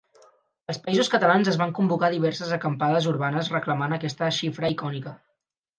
[0.71, 5.17] Als països catalans es van convocar diverses acampades urbanes reclamant aquesta xifra icònica.